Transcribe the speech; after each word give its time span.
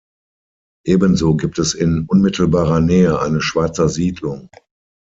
Ebenso 0.83 1.35
gibt 1.37 1.59
es 1.59 1.75
in 1.75 2.05
unmittelbarer 2.09 2.79
Nähe 2.79 3.19
eine 3.21 3.39
Schweizer 3.39 3.87
Siedlung. 3.87 4.49